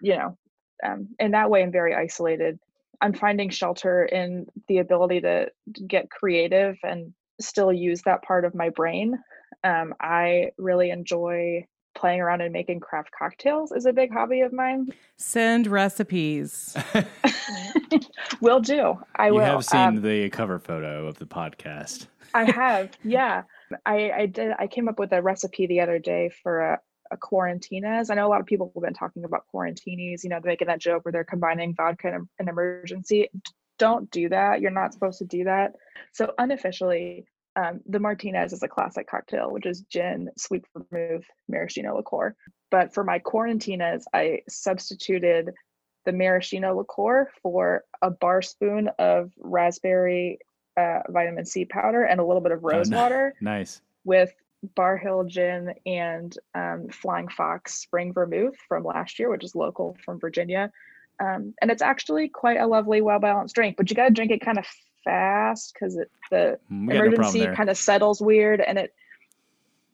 [0.00, 0.36] you know,
[0.84, 2.58] um, in that way, I'm very isolated.
[3.00, 5.50] I'm finding shelter in the ability to
[5.86, 9.18] get creative and still use that part of my brain
[9.64, 14.52] um, I really enjoy playing around and making craft cocktails is a big hobby of
[14.52, 14.92] mine.
[15.16, 16.76] Send recipes.
[18.40, 18.98] will do.
[19.16, 19.40] I you will.
[19.40, 22.06] You have seen um, the cover photo of the podcast.
[22.34, 22.90] I have.
[23.02, 23.42] Yeah.
[23.84, 24.52] I, I did.
[24.58, 28.10] I came up with a recipe the other day for a, a quarantinas.
[28.10, 30.80] I know a lot of people have been talking about quarantinis, you know, making that
[30.80, 33.28] joke where they're combining vodka and an Emergen-C.
[33.78, 34.60] Don't do that.
[34.60, 35.72] You're not supposed to do that.
[36.12, 41.96] So unofficially, um, the Martinez is a classic cocktail, which is gin, sweet vermouth, maraschino
[41.96, 42.34] liqueur.
[42.70, 45.50] But for my quarantinas, I substituted
[46.04, 50.38] the maraschino liqueur for a bar spoon of raspberry
[50.76, 53.34] uh, vitamin C powder and a little bit of rose oh, water.
[53.40, 53.80] Nice.
[54.04, 54.32] With
[54.74, 59.96] Barr Hill Gin and um, Flying Fox Spring Vermouth from last year, which is local
[60.04, 60.72] from Virginia.
[61.20, 64.30] Um, and it's actually quite a lovely, well balanced drink, but you got to drink
[64.30, 64.66] it kind of
[65.04, 65.96] fast because
[66.30, 68.92] the mm, Emergen-C no kind of settles weird and it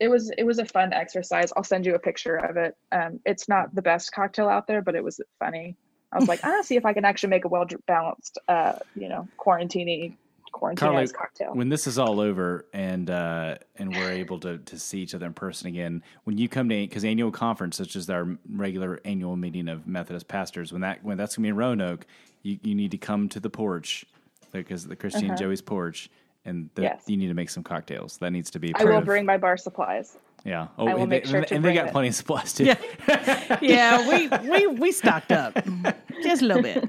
[0.00, 1.52] it was it was a fun exercise.
[1.56, 2.76] I'll send you a picture of it.
[2.90, 5.76] Um, it's not the best cocktail out there but it was funny.
[6.12, 9.08] I was like ah see if i can actually make a well balanced uh you
[9.08, 10.14] know quarantini
[10.52, 15.00] quarantine cocktail when this is all over and uh and we're able to to see
[15.00, 18.36] each other in person again when you come to because annual conference such as our
[18.50, 22.06] regular annual meeting of methodist pastors when that when that's gonna be in roanoke
[22.42, 24.04] you, you need to come to the porch
[24.52, 25.38] because the Christine uh-huh.
[25.38, 26.10] Joey's porch,
[26.44, 27.04] and the, yes.
[27.06, 28.18] you need to make some cocktails.
[28.18, 28.74] That needs to be.
[28.74, 30.18] I will of, bring my bar supplies.
[30.44, 30.68] Yeah.
[30.76, 31.92] Oh, I will and make they, sure and, and they got it.
[31.92, 32.64] plenty of supplies too.
[32.64, 33.58] Yeah.
[33.62, 35.54] yeah, we we we stocked up
[36.22, 36.84] just a little bit.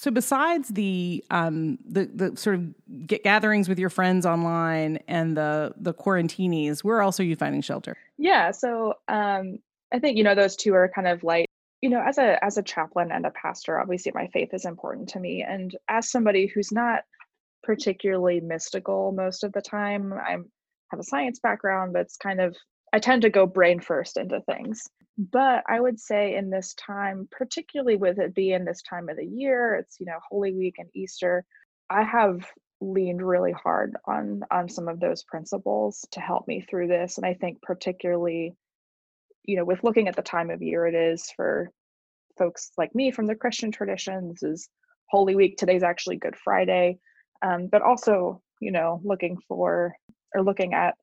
[0.00, 5.36] So besides the um the the sort of get gatherings with your friends online and
[5.36, 7.98] the the quarantinis, where else are you finding shelter?
[8.16, 9.58] Yeah, so um
[9.92, 11.44] I think you know those two are kind of like
[11.82, 15.10] you know as a as a chaplain and a pastor obviously my faith is important
[15.10, 17.02] to me and as somebody who's not
[17.62, 20.32] particularly mystical most of the time i
[20.90, 22.54] have a science background but it's kind of
[22.92, 24.88] i tend to go brain first into things
[25.30, 29.26] but i would say in this time particularly with it being this time of the
[29.26, 31.44] year it's you know holy week and easter
[31.90, 32.46] i have
[32.80, 37.26] leaned really hard on on some of those principles to help me through this and
[37.26, 38.54] i think particularly
[39.44, 41.70] you know, with looking at the time of year it is for
[42.38, 44.68] folks like me from the Christian tradition, this is
[45.08, 45.56] Holy Week.
[45.56, 46.98] Today's actually Good Friday,
[47.44, 49.94] um, but also you know looking for
[50.34, 50.94] or looking at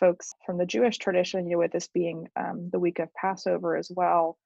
[0.00, 3.76] folks from the Jewish tradition, you know, with this being um, the week of Passover
[3.76, 4.38] as well,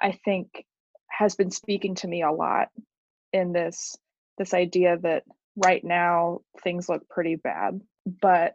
[0.00, 0.64] I think
[1.08, 2.68] has been speaking to me a lot
[3.32, 3.96] in this
[4.38, 5.24] this idea that
[5.56, 7.80] right now things look pretty bad,
[8.20, 8.54] but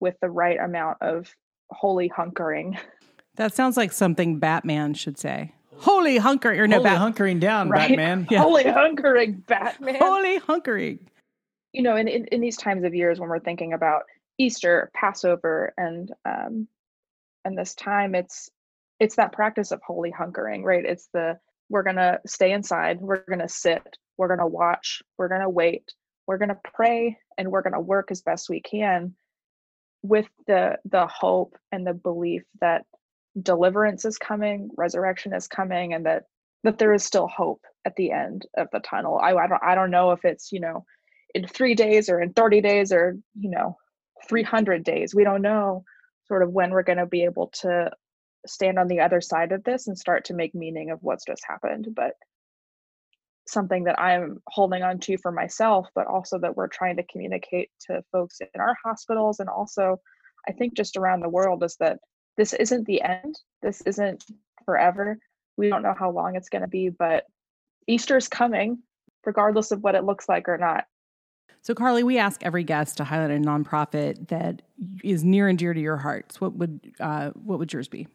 [0.00, 1.34] with the right amount of
[1.70, 2.78] holy hunkering.
[3.36, 5.52] That sounds like something Batman should say.
[5.78, 7.88] Holy hunkering or no, Holy Bat- hunkering down, Right?
[7.90, 8.26] Batman.
[8.30, 8.40] Yeah.
[8.40, 9.96] Holy hunkering, Batman.
[9.96, 11.00] holy hunkering.
[11.74, 14.04] you know, in, in, in these times of years when we're thinking about
[14.38, 16.68] Easter, Passover, and um,
[17.44, 18.50] and this time, it's
[19.00, 20.84] it's that practice of holy hunkering, right?
[20.84, 23.82] It's the we're gonna stay inside, we're gonna sit,
[24.16, 25.92] we're gonna watch, we're gonna wait,
[26.26, 29.14] we're gonna pray, and we're gonna work as best we can
[30.02, 32.84] with the the hope and the belief that
[33.40, 36.24] deliverance is coming, resurrection is coming, and that
[36.64, 39.18] that there is still hope at the end of the tunnel.
[39.22, 40.84] I, I don't I don't know if it's you know
[41.34, 43.76] in three days or in 30 days or you know
[44.28, 45.14] 300 days.
[45.14, 45.84] We don't know
[46.26, 47.90] sort of when we're going to be able to
[48.46, 51.42] stand on the other side of this and start to make meaning of what's just
[51.44, 52.12] happened but
[53.48, 57.70] something that i'm holding on to for myself but also that we're trying to communicate
[57.80, 59.96] to folks in our hospitals and also
[60.48, 61.98] i think just around the world is that
[62.36, 63.34] this isn't the end.
[63.62, 64.24] This isn't
[64.64, 65.18] forever.
[65.56, 67.24] We don't know how long it's going to be but
[67.88, 68.78] easter's coming
[69.24, 70.84] regardless of what it looks like or not
[71.66, 74.62] So, Carly, we ask every guest to highlight a nonprofit that
[75.02, 76.40] is near and dear to your hearts.
[76.40, 78.06] What would uh, what would yours be?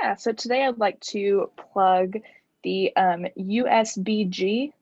[0.00, 2.18] Yeah, so today I'd like to plug
[2.62, 4.72] the um, USBG,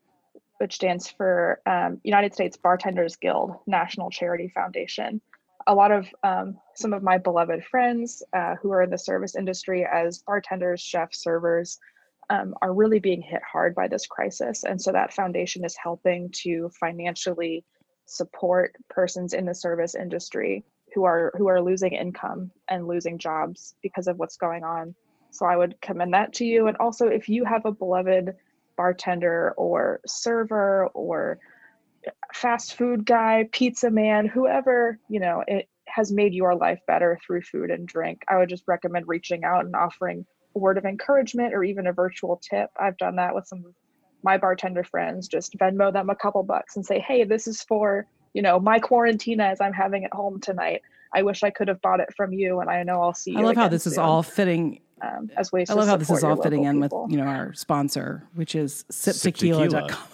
[0.58, 5.22] which stands for um, United States Bartenders Guild National Charity Foundation.
[5.66, 9.34] A lot of um, some of my beloved friends uh, who are in the service
[9.34, 11.78] industry as bartenders, chefs, servers
[12.30, 14.64] um, are really being hit hard by this crisis.
[14.64, 17.64] And so that foundation is helping to financially
[18.06, 23.74] support persons in the service industry who are who are losing income and losing jobs
[23.82, 24.94] because of what's going on.
[25.30, 26.68] So I would commend that to you.
[26.68, 28.34] And also, if you have a beloved
[28.76, 31.38] bartender or server or
[32.32, 37.42] fast food guy, pizza man, whoever, you know, it has made your life better through
[37.42, 40.26] food and drink, I would just recommend reaching out and offering
[40.58, 42.70] word of encouragement or even a virtual tip.
[42.78, 43.74] I've done that with some of
[44.22, 48.06] my bartender friends, just Venmo them a couple bucks and say, hey, this is for,
[48.34, 50.82] you know, my quarantine as I'm having at home tonight.
[51.14, 53.38] I wish I could have bought it from you, and I know I'll see you.
[53.38, 54.80] I love how again this is all fitting.
[55.00, 55.70] um, as ways.
[55.70, 57.04] I love how this is all fitting in people.
[57.04, 59.66] with you know our sponsor, which is Sip Tequila.
[59.66, 60.08] siptequila.com.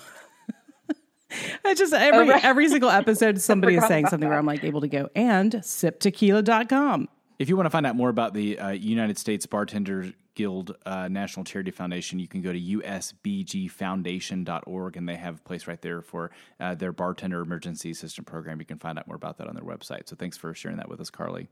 [1.64, 2.44] I just every right.
[2.44, 5.52] every single episode somebody is saying about something where I'm like able to go and
[5.52, 7.08] siptequila.com.
[7.38, 11.08] If you want to find out more about the uh, United States Bartenders Guild uh,
[11.08, 16.02] National Charity Foundation, you can go to usbgfoundation.org and they have a place right there
[16.02, 18.60] for uh, their bartender emergency assistant program.
[18.60, 20.08] You can find out more about that on their website.
[20.08, 21.48] So thanks for sharing that with us, Carly.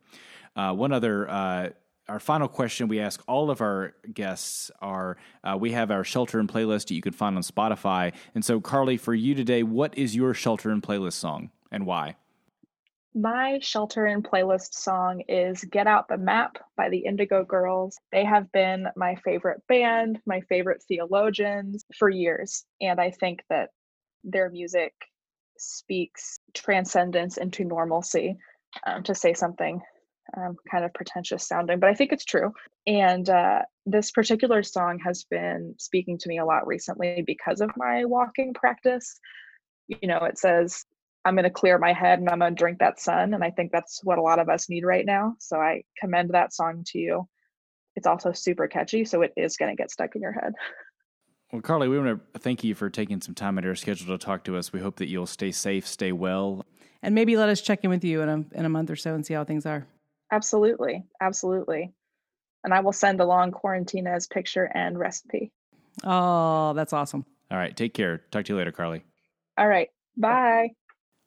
[0.57, 1.29] Uh, one other.
[1.29, 1.71] Uh,
[2.09, 6.41] our final question we ask all of our guests are uh, we have our shelter
[6.41, 8.13] and playlist that you can find on Spotify.
[8.35, 12.17] And so, Carly, for you today, what is your shelter and playlist song and why?
[13.15, 17.99] My shelter in playlist song is Get Out the Map by the Indigo Girls.
[18.13, 22.65] They have been my favorite band, my favorite theologians for years.
[22.81, 23.71] And I think that
[24.23, 24.93] their music
[25.59, 28.37] speaks transcendence into normalcy,
[28.87, 29.81] um, to say something
[30.37, 32.53] um, kind of pretentious sounding, but I think it's true.
[32.87, 37.71] And uh, this particular song has been speaking to me a lot recently because of
[37.77, 39.19] my walking practice.
[39.89, 40.85] You know, it says,
[41.25, 43.35] I'm going to clear my head and I'm going to drink that sun.
[43.35, 45.35] And I think that's what a lot of us need right now.
[45.39, 47.29] So I commend that song to you.
[47.97, 50.55] It's also super catchy, so it is going to get stuck in your head.
[51.53, 54.17] Well, Carly, we want to thank you for taking some time out of your schedule
[54.17, 54.73] to talk to us.
[54.73, 56.65] We hope that you'll stay safe, stay well.
[57.03, 59.15] And maybe let us check in with you in a in a month or so
[59.15, 59.87] and see how things are.
[60.31, 61.05] Absolutely.
[61.21, 61.93] Absolutely.
[62.63, 65.51] And I will send along Quarantina's picture and recipe.
[66.05, 67.25] Oh, that's awesome.
[67.51, 68.19] All right, take care.
[68.31, 69.03] Talk to you later, Carly.
[69.59, 69.89] All right.
[70.17, 70.71] Bye.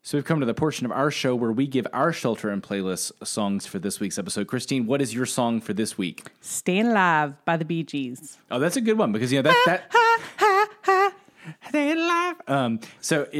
[0.05, 2.61] So we've come to the portion of our show where we give our shelter and
[2.61, 4.47] playlist songs for this week's episode.
[4.47, 6.23] Christine, what is your song for this week?
[6.41, 8.37] Staying Alive by the Bee Gees.
[8.51, 11.13] Oh, that's a good one because you know that that
[11.69, 12.35] staying alive.
[12.49, 13.29] Um, so,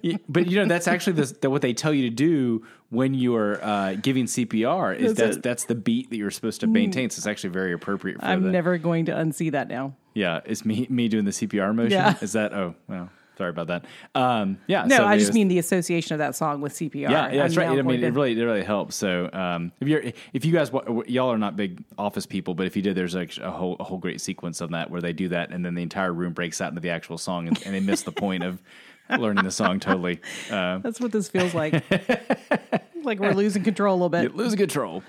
[0.00, 3.12] Yeah, but you know that's actually the, the, what they tell you to do when
[3.12, 4.96] you are uh, giving CPR.
[4.96, 7.10] Is Is that's that's the beat that you're supposed to maintain.
[7.10, 8.32] So it's actually very appropriate for you.
[8.32, 9.96] I'm the, never going to unsee that now.
[10.14, 11.92] Yeah, it's me me doing the CPR motion?
[11.92, 12.16] Yeah.
[12.22, 13.84] Is that oh well Sorry about that.
[14.14, 14.84] Um, yeah.
[14.84, 16.94] No, so I just was- mean the association of that song with CPR.
[16.94, 17.78] Yeah, yeah, that's I'm right.
[17.78, 18.94] I mean, it really, it really helps.
[18.94, 20.70] So, um, if you're, if you guys,
[21.06, 23.84] y'all are not big office people, but if you did, there's like a whole, a
[23.84, 26.60] whole great sequence of that where they do that, and then the entire room breaks
[26.60, 28.62] out into the actual song, and, and they miss the point of
[29.18, 30.20] learning the song totally.
[30.50, 31.72] Uh, That's what this feels like.
[33.02, 34.34] like we're losing control a little bit.
[34.34, 35.02] lose control.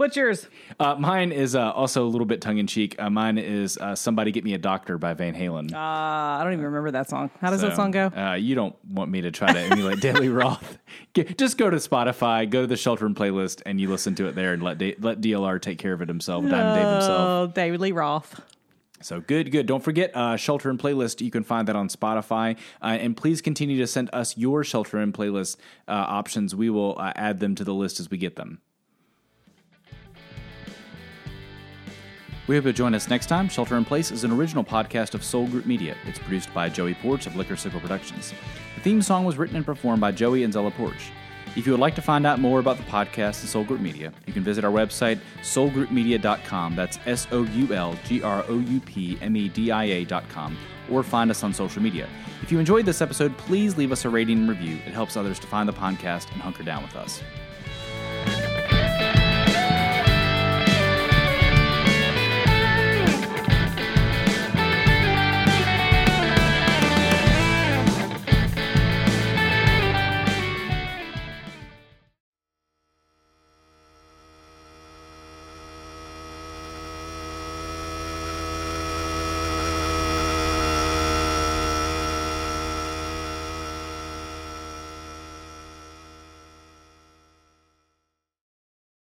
[0.00, 0.48] What's yours?
[0.78, 2.96] Uh, mine is uh, also a little bit tongue in cheek.
[2.98, 5.74] Uh, mine is uh, "Somebody Get Me a Doctor" by Van Halen.
[5.74, 7.30] Uh, I don't even remember that song.
[7.38, 8.06] How does that song go?
[8.06, 10.78] Uh, you don't want me to try to emulate Daily Roth.
[11.12, 14.26] Get, just go to Spotify, go to the Shelter in playlist, and you listen to
[14.26, 17.20] it there, and let Da- let DLR take care of it himself, Diamond Dave himself.
[17.20, 18.40] Oh, David Lee Roth.
[19.02, 19.66] So good, good.
[19.66, 21.20] Don't forget uh, Shelter in playlist.
[21.20, 24.98] You can find that on Spotify, uh, and please continue to send us your Shelter
[24.98, 26.56] in playlist uh, options.
[26.56, 28.62] We will uh, add them to the list as we get them.
[32.46, 33.48] We hope you'll join us next time.
[33.48, 35.96] Shelter in Place is an original podcast of Soul Group Media.
[36.06, 38.32] It's produced by Joey Porch of Liquor Circle Productions.
[38.74, 41.12] The theme song was written and performed by Joey and Zella Porch.
[41.56, 44.12] If you would like to find out more about the podcast and Soul Group Media,
[44.26, 46.76] you can visit our website, soulgroupmedia.com.
[46.76, 50.56] That's S O U L G R O U P M E D I A.com,
[50.90, 52.08] or find us on social media.
[52.42, 54.76] If you enjoyed this episode, please leave us a rating and review.
[54.86, 57.20] It helps others to find the podcast and hunker down with us.